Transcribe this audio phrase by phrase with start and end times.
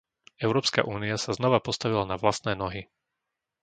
[0.45, 2.81] Európska únia sa znova postavila na vlastné nohy.